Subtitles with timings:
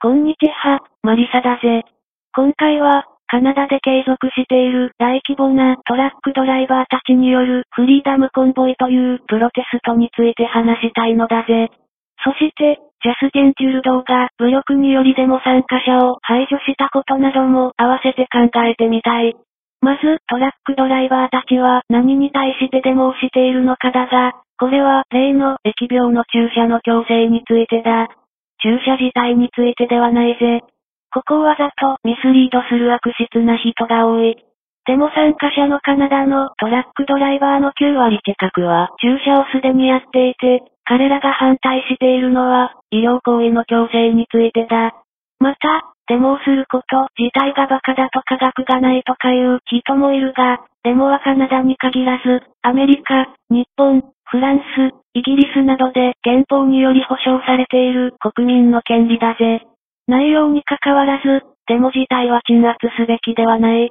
[0.00, 1.82] こんにちは、マリサだぜ。
[2.32, 11.72] 今回は、カナダで継続している大規模なトラックドライバーたちによるフリーダムコンボイというプロテストについて話したいのだぜ。
[12.22, 19.34] そして、ジャスティン・テュルドーが武力によりデモ参加者を排除したことなども合わせて考えてみたい。
[19.82, 28.06] まず、トラックドライバーたちは何に対してデモをしているのかだが、これは例の疫病の注射の強制についてだ。
[28.62, 30.62] 注射自体についてではないぜ。
[31.12, 34.36] ここをわざとミスリードする悪質な人が多い。
[34.84, 44.94] でも参加者のカナダのトラックドライバーの9割近くは注射をすでにやっていて、彼らが反対しているのは医療行為の強制についてだ。
[45.40, 54.62] また、デモをすること自体がバカだと科学がないとかいう人もいるが、デモはカナダに限らず、アメリカ、日本、フランス、
[55.14, 59.62] イギリスなどで憲法により保障されている国民の権利だぜ。
[60.06, 63.90] 内容に関わらず、デモ自体は鎮圧すべきではない。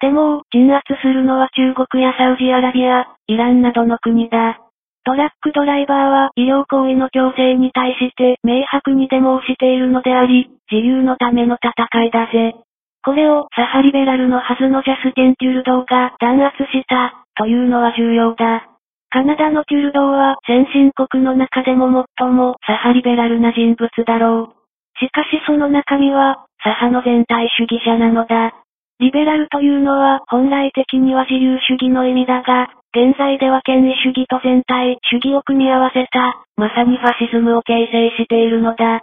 [0.00, 4.60] デモを鎮圧するのは中国やサウジアラビア、イランなどの国だ。
[5.04, 12.56] トラックドライバーは医療行為の強制に対して明白にデモをしているのであり、自由のための戦いだぜ。
[13.02, 18.68] これをサハリベラルのはずのジャスティン・テュルドーが弾圧した、というのは重要だ。
[19.10, 24.58] カナダのテュルドーは先進国の中でも最もサハリベラルな人物だろう。
[25.00, 28.52] しかしその中身は、左派の全体主義者なのだ。
[29.00, 39.00] リベラルというのは本来的には自由主義の意味だが、現在では権威主義と全体主義を組み合わせた、まさにファシズムを形成しているのだ。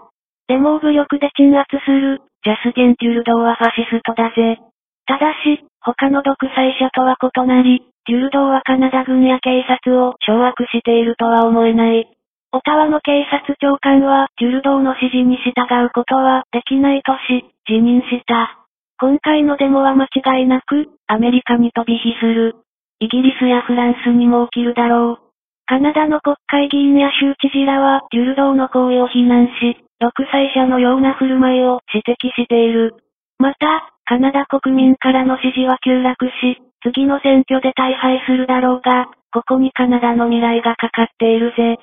[0.47, 4.59] デモを武力で鎮圧する、ジャスティン・テュルドーはファシストだぜ。
[5.07, 12.07] ただし、他の独裁者とは異なり、テュルドーはカナダ軍や警察を掌握しているとは思えない。
[12.51, 15.51] オタワの警察長官は、テュルドーの指示に従
[15.83, 18.59] うことはできないとし、辞任した。
[18.99, 22.55] 今回のデモは間違いなく、アメリカに飛び火する。
[22.99, 25.19] イギリスやフランスにも起きるだろう。
[25.65, 29.51] カナダの国会議員や州知事らは、テュルドーの行為を非難し、
[29.99, 32.95] 独裁者のような振る舞いを指摘している。
[33.39, 41.77] また、カナダ国民からの支持は急落し、次の選挙で大敗するだろうが、ここにカナダの未来がかかっているぜ。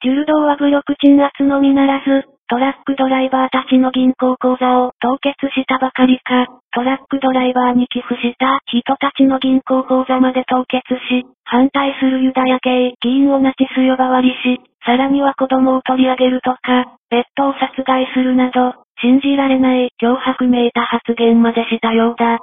[0.00, 16.58] テュルドーは武力鎮圧のみならず、トラックドライバーたちの銀行口座を凍結したばかりか、トラックドライバーに寄付した人たちの銀行口座まで凍結し、反対するユダヤ系議員をナチス呼ばわりし、さらには子供を取り上げるとか、
[17.10, 22.38] ペットを殺害するなど、信じられない脅迫めいた発言までしたようだ。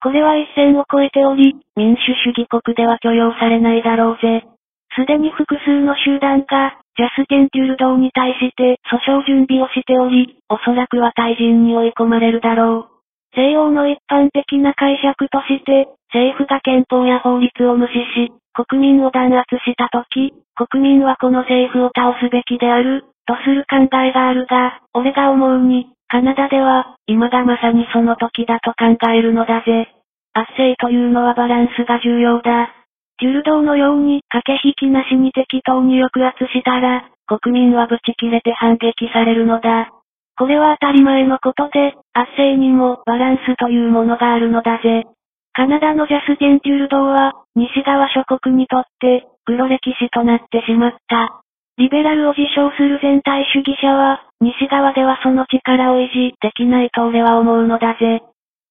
[0.00, 4.46] これは一線を越えており、民主主義国では許容されないだろうぜ。
[4.94, 12.98] すでに複数の集団が、ジャスティン・テュルドーに対して訴訟準備をしており、おそらくは退陣に追い込まれるだろう。
[13.34, 29.92] 西欧の一般的な解釈として、政府が憲法や法律を無視し、国民を弾圧したとき、国民はこの政府を倒すべきである、とする考えがあるが、俺が思うに、カナダでは、今がまさにその時だと考えるのだぜ。
[30.32, 32.72] 圧政というのはバランスが重要だ。
[33.18, 39.90] テュルドーのように駆け引きなしに適当に抑圧したら、国民はブチ切れて反撃されるのだ。
[40.38, 45.04] これは当たり前のことで、圧政にもバランスというものがあるのだぜ。
[45.52, 51.42] カナダのジャスティン・テュルドーは、西側諸国にとって、黒歴史となってしまった。
[51.76, 58.22] リベラルを自称する全体主義者は、西側ではその力を維持できないと俺は思うのだぜ。